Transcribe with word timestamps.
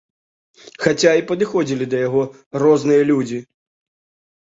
Хаця 0.85 1.11
і 1.19 1.23
падыходзілі 1.33 1.89
да 1.93 1.97
яго 2.07 2.25
розныя 2.67 3.01
людзі. 3.15 3.47